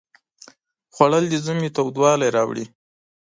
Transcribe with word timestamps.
خوړل 0.93 1.25
د 1.29 1.35
ژمي 1.45 1.69
تودوالی 1.75 2.29
راوړي 2.35 2.65